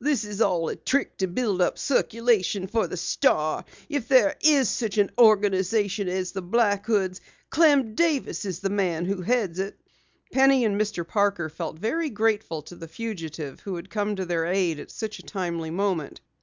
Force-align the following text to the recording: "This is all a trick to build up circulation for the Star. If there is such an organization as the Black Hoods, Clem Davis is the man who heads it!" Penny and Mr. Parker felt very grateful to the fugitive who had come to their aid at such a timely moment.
"This 0.00 0.24
is 0.24 0.40
all 0.40 0.70
a 0.70 0.76
trick 0.76 1.18
to 1.18 1.26
build 1.26 1.60
up 1.60 1.76
circulation 1.78 2.68
for 2.68 2.86
the 2.86 2.96
Star. 2.96 3.66
If 3.90 4.08
there 4.08 4.34
is 4.42 4.70
such 4.70 4.96
an 4.96 5.10
organization 5.18 6.08
as 6.08 6.32
the 6.32 6.40
Black 6.40 6.86
Hoods, 6.86 7.20
Clem 7.50 7.94
Davis 7.94 8.46
is 8.46 8.60
the 8.60 8.70
man 8.70 9.04
who 9.04 9.20
heads 9.20 9.58
it!" 9.58 9.78
Penny 10.32 10.64
and 10.64 10.80
Mr. 10.80 11.06
Parker 11.06 11.50
felt 11.50 11.78
very 11.78 12.08
grateful 12.08 12.62
to 12.62 12.76
the 12.76 12.88
fugitive 12.88 13.60
who 13.60 13.76
had 13.76 13.90
come 13.90 14.16
to 14.16 14.24
their 14.24 14.46
aid 14.46 14.80
at 14.80 14.90
such 14.90 15.18
a 15.18 15.22
timely 15.22 15.70
moment. 15.70 16.22